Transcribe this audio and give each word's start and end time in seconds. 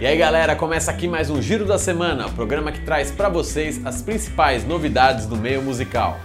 E 0.00 0.06
aí 0.06 0.16
galera, 0.16 0.54
começa 0.54 0.92
aqui 0.92 1.08
mais 1.08 1.28
um 1.28 1.42
Giro 1.42 1.64
da 1.64 1.76
Semana, 1.76 2.28
programa 2.28 2.70
que 2.70 2.80
traz 2.82 3.10
para 3.10 3.28
vocês 3.28 3.84
as 3.84 4.00
principais 4.00 4.64
novidades 4.64 5.26
do 5.26 5.34
meio 5.36 5.60
musical. 5.60 6.20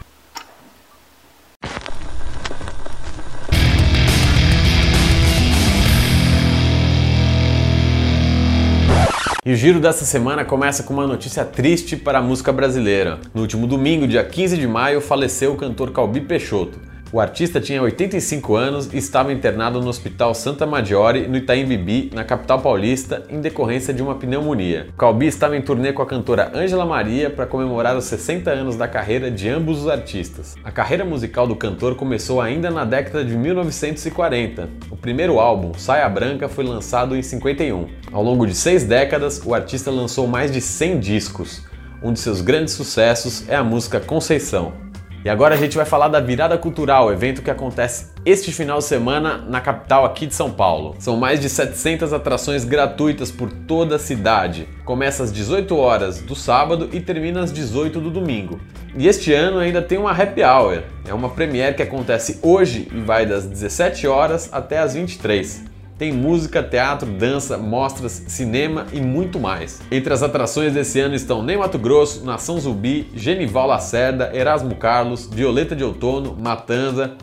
E 9.43 9.51
o 9.51 9.55
giro 9.55 9.79
dessa 9.79 10.05
semana 10.05 10.45
começa 10.45 10.83
com 10.83 10.93
uma 10.93 11.07
notícia 11.07 11.43
triste 11.43 11.97
para 11.97 12.19
a 12.19 12.21
música 12.21 12.53
brasileira. 12.53 13.19
No 13.33 13.41
último 13.41 13.65
domingo, 13.65 14.07
dia 14.07 14.23
15 14.23 14.55
de 14.55 14.67
maio, 14.67 15.01
faleceu 15.01 15.51
o 15.51 15.57
cantor 15.57 15.91
Calbi 15.91 16.21
Peixoto. 16.21 16.92
O 17.13 17.19
artista 17.19 17.61
tinha 17.61 17.79
85 17.79 18.55
anos 18.55 18.91
e 18.91 18.97
estava 18.97 19.31
internado 19.31 19.79
no 19.79 19.87
Hospital 19.87 20.33
Santa 20.33 20.65
Maggiore, 20.65 21.27
no 21.27 21.37
Itaim 21.37 21.63
Bibi, 21.63 22.09
na 22.11 22.23
capital 22.23 22.59
paulista, 22.59 23.23
em 23.29 23.39
decorrência 23.39 23.93
de 23.93 24.01
uma 24.01 24.15
pneumonia. 24.15 24.87
Calbi 24.97 25.27
estava 25.27 25.55
em 25.55 25.61
turnê 25.61 25.93
com 25.93 26.01
a 26.01 26.07
cantora 26.07 26.51
Ângela 26.55 26.87
Maria 26.87 27.29
para 27.29 27.45
comemorar 27.45 27.95
os 27.95 28.05
60 28.05 28.49
anos 28.49 28.75
da 28.75 28.87
carreira 28.87 29.29
de 29.29 29.47
ambos 29.47 29.83
os 29.83 29.87
artistas. 29.87 30.55
A 30.63 30.71
carreira 30.71 31.05
musical 31.05 31.45
do 31.45 31.55
cantor 31.55 31.93
começou 31.93 32.41
ainda 32.41 32.71
na 32.71 32.83
década 32.83 33.23
de 33.23 33.37
1940. 33.37 34.67
O 34.89 34.97
primeiro 34.97 35.39
álbum, 35.39 35.71
Saia 35.75 36.09
Branca, 36.09 36.49
foi 36.49 36.63
lançado 36.63 37.15
em 37.15 37.21
51. 37.21 37.89
Ao 38.11 38.23
longo 38.23 38.47
de 38.47 38.55
seis 38.55 38.85
décadas, 38.85 39.39
o 39.45 39.53
artista 39.53 39.91
lançou 39.91 40.25
mais 40.25 40.51
de 40.51 40.59
100 40.59 40.99
discos. 40.99 41.61
Um 42.01 42.11
de 42.11 42.19
seus 42.19 42.41
grandes 42.41 42.73
sucessos 42.73 43.47
é 43.47 43.55
a 43.55 43.63
música 43.63 43.99
Conceição. 43.99 44.81
E 45.25 45.29
agora 45.29 45.55
a 45.55 45.57
gente 45.57 45.77
vai 45.77 45.85
falar 45.85 46.09
da 46.09 46.19
Virada 46.19 46.57
Cultural, 46.57 47.09
evento 47.09 47.41
que 47.41 47.49
acontece 47.49 48.07
este 48.25 48.51
final 48.51 48.79
de 48.79 48.83
semana 48.83 49.37
na 49.37 49.61
capital 49.61 50.03
aqui 50.03 50.27
de 50.27 50.35
São 50.35 50.51
Paulo. 50.51 50.97
São 50.99 51.15
mais 51.15 51.39
de 51.39 51.47
700 51.47 52.11
atrações 52.11 52.65
gratuitas 52.65 53.31
por 53.31 53.49
toda 53.49 53.95
a 53.95 53.99
cidade. 53.99 54.67
Começa 54.83 55.23
às 55.23 55.31
18 55.31 55.77
horas 55.77 56.19
do 56.19 56.35
sábado 56.35 56.89
e 56.91 56.99
termina 56.99 57.39
às 57.39 57.53
18 57.53 58.01
do 58.01 58.09
domingo. 58.09 58.59
E 58.97 59.07
este 59.07 59.31
ano 59.31 59.59
ainda 59.59 59.81
tem 59.81 59.97
uma 59.97 60.11
happy 60.11 60.43
hour. 60.43 60.83
É 61.07 61.13
uma 61.13 61.29
premiere 61.29 61.73
que 61.73 61.83
acontece 61.83 62.39
hoje 62.41 62.89
e 62.91 62.99
vai 62.99 63.25
das 63.25 63.45
17 63.45 64.05
horas 64.05 64.49
até 64.51 64.79
as 64.79 64.93
23. 64.93 65.72
Tem 66.03 66.11
música, 66.11 66.61
teatro, 66.61 67.09
dança, 67.09 67.57
mostras, 67.57 68.25
cinema 68.27 68.87
e 68.91 68.99
muito 68.99 69.39
mais. 69.39 69.79
Entre 69.89 70.13
as 70.13 70.21
atrações 70.21 70.73
desse 70.73 70.99
ano 70.99 71.15
estão 71.15 71.41
Ney 71.41 71.55
Mato 71.55 71.79
Grosso, 71.79 72.25
Nação 72.25 72.59
Zumbi, 72.59 73.09
Genival 73.15 73.67
Lacerda, 73.67 74.29
Erasmo 74.35 74.75
Carlos, 74.75 75.29
Violeta 75.31 75.73
de 75.73 75.81
Outono, 75.81 76.35
Matanza. 76.37 77.13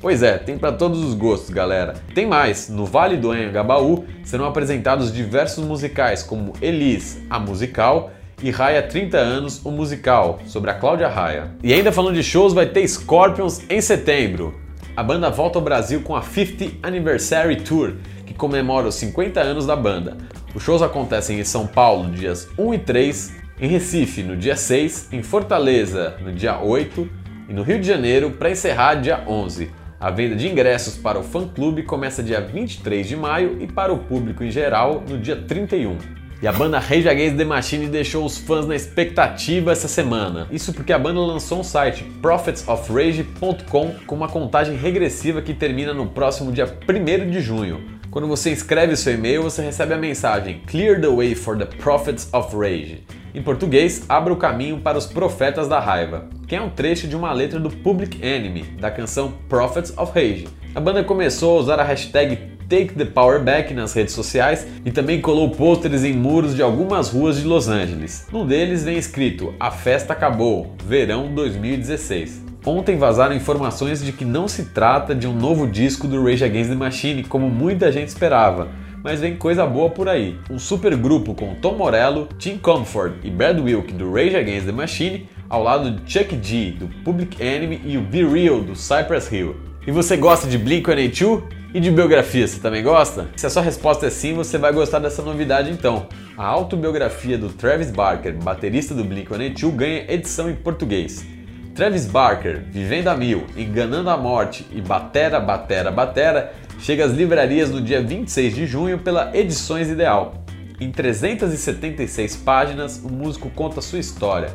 Pois 0.00 0.22
é, 0.22 0.38
tem 0.38 0.56
para 0.56 0.72
todos 0.72 1.04
os 1.04 1.12
gostos, 1.12 1.50
galera. 1.50 1.92
Tem 2.14 2.24
mais, 2.24 2.70
no 2.70 2.86
Vale 2.86 3.18
do 3.18 3.30
Anhangabaú 3.30 4.06
serão 4.24 4.46
apresentados 4.46 5.12
diversos 5.12 5.62
musicais 5.62 6.22
como 6.22 6.54
Elis, 6.62 7.20
a 7.28 7.38
musical, 7.38 8.12
e 8.42 8.50
Raia 8.50 8.82
30 8.82 9.18
anos, 9.18 9.60
o 9.62 9.70
musical, 9.70 10.40
sobre 10.46 10.70
a 10.70 10.74
Cláudia 10.74 11.08
Raia. 11.08 11.50
E 11.62 11.70
ainda 11.70 11.92
falando 11.92 12.14
de 12.14 12.22
shows, 12.22 12.54
vai 12.54 12.64
ter 12.64 12.88
Scorpions 12.88 13.60
em 13.68 13.82
setembro. 13.82 14.58
A 14.96 15.02
banda 15.02 15.30
volta 15.30 15.58
ao 15.58 15.64
Brasil 15.64 16.00
com 16.00 16.14
a 16.16 16.22
50th 16.22 16.76
Anniversary 16.82 17.56
Tour, 17.56 17.94
que 18.26 18.34
comemora 18.34 18.88
os 18.88 18.94
50 18.96 19.40
anos 19.40 19.66
da 19.66 19.76
banda. 19.76 20.16
Os 20.54 20.62
shows 20.62 20.82
acontecem 20.82 21.40
em 21.40 21.44
São 21.44 21.66
Paulo 21.66 22.10
dias 22.10 22.48
1 22.58 22.74
e 22.74 22.78
3, 22.78 23.32
em 23.60 23.68
Recife 23.68 24.22
no 24.22 24.36
dia 24.36 24.56
6, 24.56 25.08
em 25.12 25.22
Fortaleza 25.22 26.16
no 26.20 26.32
dia 26.32 26.60
8 26.60 27.08
e 27.48 27.52
no 27.52 27.62
Rio 27.62 27.80
de 27.80 27.86
Janeiro 27.86 28.30
para 28.32 28.50
encerrar 28.50 28.96
dia 28.96 29.24
11. 29.26 29.70
A 30.00 30.10
venda 30.10 30.34
de 30.34 30.48
ingressos 30.48 30.96
para 30.96 31.18
o 31.18 31.22
fã-clube 31.22 31.84
começa 31.84 32.22
dia 32.22 32.40
23 32.40 33.06
de 33.06 33.16
maio 33.16 33.58
e 33.60 33.66
para 33.68 33.92
o 33.92 33.98
público 33.98 34.42
em 34.42 34.50
geral 34.50 35.02
no 35.08 35.16
dia 35.16 35.36
31. 35.36 35.96
E 36.42 36.48
a 36.48 36.50
banda 36.50 36.80
Rage 36.80 37.08
Against 37.08 37.36
the 37.36 37.44
Machine 37.44 37.86
deixou 37.86 38.26
os 38.26 38.36
fãs 38.36 38.66
na 38.66 38.74
expectativa 38.74 39.70
essa 39.70 39.86
semana. 39.86 40.48
Isso 40.50 40.72
porque 40.72 40.92
a 40.92 40.98
banda 40.98 41.20
lançou 41.20 41.60
um 41.60 41.62
site, 41.62 42.02
prophetsofrage.com, 42.20 43.94
com 44.04 44.14
uma 44.16 44.26
contagem 44.28 44.74
regressiva 44.76 45.40
que 45.40 45.54
termina 45.54 45.94
no 45.94 46.08
próximo 46.08 46.50
dia 46.50 46.66
1 46.66 47.30
de 47.30 47.40
junho. 47.40 48.01
Quando 48.12 48.28
você 48.28 48.50
escreve 48.50 48.94
seu 48.94 49.14
e-mail, 49.14 49.42
você 49.42 49.62
recebe 49.62 49.94
a 49.94 49.96
mensagem 49.96 50.60
Clear 50.66 51.00
the 51.00 51.08
way 51.08 51.34
for 51.34 51.56
the 51.56 51.64
prophets 51.64 52.28
of 52.30 52.54
rage. 52.54 53.02
Em 53.34 53.42
português, 53.42 54.04
abra 54.06 54.30
o 54.30 54.36
caminho 54.36 54.78
para 54.80 54.98
os 54.98 55.06
profetas 55.06 55.66
da 55.66 55.80
raiva, 55.80 56.28
que 56.46 56.54
é 56.54 56.60
um 56.60 56.68
trecho 56.68 57.08
de 57.08 57.16
uma 57.16 57.32
letra 57.32 57.58
do 57.58 57.70
Public 57.70 58.22
Enemy, 58.22 58.64
da 58.78 58.90
canção 58.90 59.32
Prophets 59.48 59.96
of 59.96 60.12
Rage. 60.14 60.46
A 60.74 60.80
banda 60.80 61.02
começou 61.02 61.56
a 61.56 61.60
usar 61.62 61.80
a 61.80 61.84
hashtag 61.84 62.36
Take 62.68 62.92
the 62.92 63.06
Power 63.06 63.42
Back 63.42 63.72
nas 63.72 63.94
redes 63.94 64.12
sociais 64.12 64.66
e 64.84 64.90
também 64.90 65.18
colou 65.18 65.48
pôsteres 65.48 66.04
em 66.04 66.12
muros 66.12 66.54
de 66.54 66.60
algumas 66.60 67.08
ruas 67.08 67.38
de 67.38 67.46
Los 67.46 67.66
Angeles. 67.66 68.26
Num 68.30 68.46
deles 68.46 68.84
vem 68.84 68.98
escrito 68.98 69.54
A 69.58 69.70
festa 69.70 70.12
acabou, 70.12 70.76
verão 70.84 71.34
2016. 71.34 72.51
Ontem 72.64 72.96
vazaram 72.96 73.34
informações 73.34 74.04
de 74.04 74.12
que 74.12 74.24
não 74.24 74.46
se 74.46 74.66
trata 74.66 75.16
de 75.16 75.26
um 75.26 75.34
novo 75.34 75.66
disco 75.66 76.06
do 76.06 76.22
Rage 76.22 76.44
Against 76.44 76.70
the 76.70 76.76
Machine, 76.76 77.24
como 77.24 77.50
muita 77.50 77.90
gente 77.90 78.06
esperava, 78.08 78.68
mas 79.02 79.18
vem 79.18 79.36
coisa 79.36 79.66
boa 79.66 79.90
por 79.90 80.08
aí. 80.08 80.38
Um 80.48 80.60
super 80.60 80.94
grupo 80.96 81.34
com 81.34 81.56
Tom 81.56 81.74
Morello, 81.74 82.28
Tim 82.38 82.58
Comfort 82.58 83.14
e 83.24 83.30
Brad 83.30 83.58
Wilk 83.58 83.92
do 83.94 84.12
Rage 84.12 84.36
Against 84.36 84.66
the 84.66 84.72
Machine, 84.72 85.28
ao 85.48 85.60
lado 85.60 85.90
de 85.90 86.12
Chuck 86.12 86.38
G 86.40 86.70
do 86.70 86.86
Public 87.02 87.42
Enemy 87.42 87.80
e 87.84 87.98
o 87.98 88.00
Be 88.00 88.24
Real 88.24 88.60
do 88.60 88.76
Cypress 88.76 89.32
Hill. 89.32 89.56
E 89.84 89.90
você 89.90 90.16
gosta 90.16 90.46
de 90.46 90.56
Blink-182? 90.56 91.42
E 91.74 91.80
de 91.80 91.90
biografia, 91.90 92.46
você 92.46 92.60
também 92.60 92.82
gosta? 92.82 93.28
Se 93.34 93.46
a 93.46 93.50
sua 93.50 93.62
resposta 93.62 94.06
é 94.06 94.10
sim, 94.10 94.34
você 94.34 94.56
vai 94.56 94.72
gostar 94.72 94.98
dessa 95.00 95.22
novidade 95.22 95.70
então. 95.70 96.06
A 96.36 96.46
autobiografia 96.46 97.36
do 97.36 97.48
Travis 97.48 97.90
Barker, 97.90 98.36
baterista 98.36 98.94
do 98.94 99.02
Blink-182, 99.04 99.70
ganha 99.72 100.04
edição 100.06 100.48
em 100.48 100.54
português. 100.54 101.26
Travis 101.74 102.06
Barker, 102.06 102.64
Vivendo 102.70 103.08
a 103.08 103.16
Mil, 103.16 103.46
Enganando 103.56 104.10
a 104.10 104.16
Morte 104.16 104.66
e 104.70 104.80
Batera, 104.80 105.40
Batera, 105.40 105.90
Batera 105.90 106.52
chega 106.78 107.06
às 107.06 107.12
livrarias 107.12 107.70
no 107.70 107.80
dia 107.80 108.02
26 108.02 108.54
de 108.54 108.66
junho 108.66 108.98
pela 108.98 109.34
Edições 109.34 109.88
Ideal. 109.88 110.34
Em 110.78 110.90
376 110.90 112.36
páginas, 112.36 112.98
o 113.02 113.08
músico 113.08 113.48
conta 113.48 113.80
sua 113.80 113.98
história. 113.98 114.50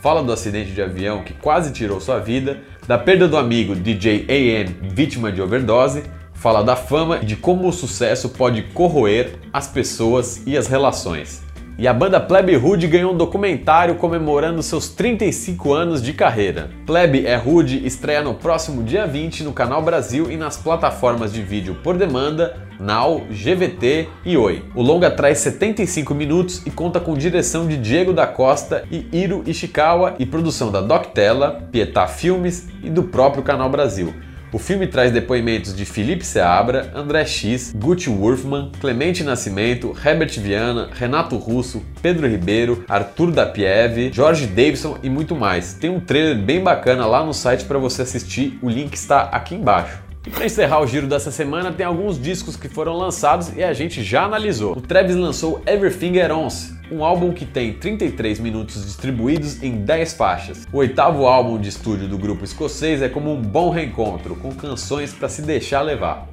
Fala 0.00 0.22
do 0.22 0.32
acidente 0.32 0.70
de 0.70 0.80
avião 0.80 1.24
que 1.24 1.34
quase 1.34 1.72
tirou 1.72 2.00
sua 2.00 2.20
vida, 2.20 2.60
da 2.86 2.96
perda 2.96 3.26
do 3.26 3.36
amigo 3.36 3.74
DJ 3.74 4.26
AN, 4.28 4.88
vítima 4.94 5.32
de 5.32 5.42
overdose, 5.42 6.04
fala 6.32 6.62
da 6.62 6.76
fama 6.76 7.18
e 7.20 7.26
de 7.26 7.34
como 7.34 7.66
o 7.68 7.72
sucesso 7.72 8.28
pode 8.28 8.62
corroer 8.74 9.40
as 9.52 9.66
pessoas 9.66 10.42
e 10.46 10.56
as 10.56 10.68
relações. 10.68 11.49
E 11.80 11.88
a 11.88 11.94
banda 11.94 12.20
Plebe 12.20 12.54
Rude 12.56 12.86
ganhou 12.86 13.14
um 13.14 13.16
documentário 13.16 13.94
comemorando 13.94 14.62
seus 14.62 14.90
35 14.90 15.72
anos 15.72 16.02
de 16.02 16.12
carreira. 16.12 16.68
Plebe 16.84 17.24
é 17.24 17.34
Rude 17.36 17.86
estreia 17.86 18.22
no 18.22 18.34
próximo 18.34 18.82
dia 18.82 19.06
20 19.06 19.44
no 19.44 19.54
Canal 19.54 19.80
Brasil 19.80 20.30
e 20.30 20.36
nas 20.36 20.58
plataformas 20.58 21.32
de 21.32 21.40
vídeo 21.40 21.78
por 21.82 21.96
demanda 21.96 22.68
Now, 22.78 23.22
GVT 23.30 24.10
e 24.26 24.36
Oi. 24.36 24.62
O 24.74 24.82
longa 24.82 25.10
traz 25.10 25.38
75 25.38 26.14
minutos 26.14 26.60
e 26.66 26.70
conta 26.70 27.00
com 27.00 27.14
direção 27.14 27.66
de 27.66 27.78
Diego 27.78 28.12
da 28.12 28.26
Costa 28.26 28.84
e 28.90 29.08
Hiro 29.10 29.42
Ishikawa 29.46 30.16
e 30.18 30.26
produção 30.26 30.70
da 30.70 30.82
Doctella, 30.82 31.66
Pietá 31.72 32.06
Filmes 32.06 32.68
e 32.82 32.90
do 32.90 33.04
próprio 33.04 33.42
Canal 33.42 33.70
Brasil. 33.70 34.12
O 34.52 34.58
filme 34.58 34.88
traz 34.88 35.12
depoimentos 35.12 35.76
de 35.76 35.84
Felipe 35.84 36.26
Seabra, 36.26 36.90
André 36.92 37.24
X, 37.24 37.72
Gucci 37.72 38.10
Wolfman, 38.10 38.72
Clemente 38.80 39.22
Nascimento, 39.22 39.94
Herbert 40.04 40.40
Viana, 40.40 40.90
Renato 40.92 41.36
Russo, 41.36 41.84
Pedro 42.02 42.26
Ribeiro, 42.26 42.84
Arthur 42.88 43.30
da 43.30 43.46
Pieve, 43.46 44.10
Jorge 44.12 44.48
Davidson 44.48 44.98
e 45.04 45.08
muito 45.08 45.36
mais. 45.36 45.74
Tem 45.74 45.88
um 45.88 46.00
trailer 46.00 46.36
bem 46.36 46.60
bacana 46.60 47.06
lá 47.06 47.24
no 47.24 47.32
site 47.32 47.64
para 47.64 47.78
você 47.78 48.02
assistir, 48.02 48.58
o 48.60 48.68
link 48.68 48.94
está 48.94 49.22
aqui 49.22 49.54
embaixo. 49.54 50.09
E 50.26 50.28
para 50.28 50.44
encerrar 50.44 50.82
o 50.82 50.86
giro 50.86 51.06
dessa 51.06 51.30
semana, 51.30 51.72
tem 51.72 51.86
alguns 51.86 52.20
discos 52.20 52.54
que 52.54 52.68
foram 52.68 52.94
lançados 52.94 53.56
e 53.56 53.64
a 53.64 53.72
gente 53.72 54.02
já 54.02 54.24
analisou. 54.24 54.76
O 54.76 54.80
Travis 54.80 55.16
lançou 55.16 55.62
Everything 55.66 56.18
At 56.18 56.30
Once, 56.30 56.74
um 56.92 57.02
álbum 57.02 57.32
que 57.32 57.46
tem 57.46 57.72
33 57.72 58.38
minutos 58.38 58.84
distribuídos 58.84 59.62
em 59.62 59.82
10 59.82 60.12
faixas. 60.12 60.68
O 60.70 60.76
oitavo 60.76 61.26
álbum 61.26 61.58
de 61.58 61.70
estúdio 61.70 62.06
do 62.06 62.18
grupo 62.18 62.44
escocês 62.44 63.00
é 63.00 63.08
como 63.08 63.32
um 63.32 63.40
bom 63.40 63.70
reencontro, 63.70 64.36
com 64.36 64.54
canções 64.54 65.10
para 65.14 65.26
se 65.26 65.40
deixar 65.40 65.80
levar. 65.80 66.28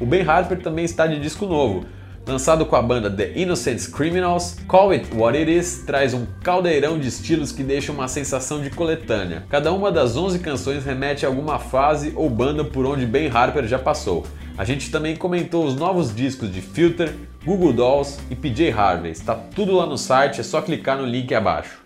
O 0.00 0.06
Ben 0.06 0.22
Harper 0.22 0.58
também 0.58 0.86
está 0.86 1.06
de 1.06 1.20
disco 1.20 1.44
novo, 1.44 1.84
Lançado 2.26 2.66
com 2.66 2.74
a 2.74 2.82
banda 2.82 3.08
The 3.08 3.34
Innocent 3.36 3.88
Criminals, 3.92 4.56
Call 4.66 4.90
It 4.90 5.14
What 5.14 5.38
It 5.38 5.48
Is 5.48 5.84
traz 5.86 6.12
um 6.12 6.26
caldeirão 6.42 6.98
de 6.98 7.06
estilos 7.06 7.52
que 7.52 7.62
deixa 7.62 7.92
uma 7.92 8.08
sensação 8.08 8.60
de 8.60 8.68
coletânea. 8.68 9.44
Cada 9.48 9.72
uma 9.72 9.92
das 9.92 10.16
11 10.16 10.40
canções 10.40 10.84
remete 10.84 11.24
a 11.24 11.28
alguma 11.28 11.60
fase 11.60 12.12
ou 12.16 12.28
banda 12.28 12.64
por 12.64 12.84
onde 12.84 13.06
Ben 13.06 13.30
Harper 13.32 13.68
já 13.68 13.78
passou. 13.78 14.26
A 14.58 14.64
gente 14.64 14.90
também 14.90 15.14
comentou 15.14 15.64
os 15.64 15.76
novos 15.76 16.12
discos 16.12 16.52
de 16.52 16.60
Filter, 16.60 17.14
Google 17.44 17.72
Dolls 17.72 18.18
e 18.28 18.34
PJ 18.34 18.72
Harvey. 18.72 19.12
Está 19.12 19.36
tudo 19.36 19.76
lá 19.76 19.86
no 19.86 19.96
site, 19.96 20.40
é 20.40 20.42
só 20.42 20.60
clicar 20.60 20.98
no 20.98 21.06
link 21.06 21.32
abaixo. 21.32 21.85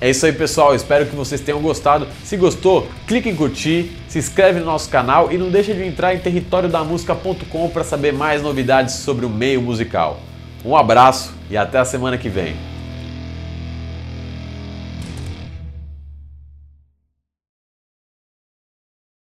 É 0.00 0.08
isso 0.08 0.24
aí, 0.24 0.32
pessoal. 0.32 0.74
Espero 0.74 1.06
que 1.06 1.14
vocês 1.14 1.40
tenham 1.40 1.60
gostado. 1.60 2.08
Se 2.24 2.36
gostou, 2.36 2.88
clique 3.06 3.28
em 3.28 3.36
curtir, 3.36 3.92
se 4.08 4.18
inscreve 4.18 4.58
no 4.58 4.64
nosso 4.64 4.88
canal 4.88 5.30
e 5.30 5.36
não 5.36 5.50
deixe 5.50 5.74
de 5.74 5.84
entrar 5.84 6.14
em 6.14 6.18
territoriodamusica.com 6.18 7.68
para 7.68 7.84
saber 7.84 8.12
mais 8.12 8.42
novidades 8.42 8.94
sobre 8.94 9.26
o 9.26 9.28
meio 9.28 9.60
musical. 9.60 10.20
Um 10.64 10.74
abraço 10.74 11.34
e 11.50 11.56
até 11.56 11.78
a 11.78 11.84
semana 11.84 12.16
que 12.16 12.28
vem. 12.28 12.79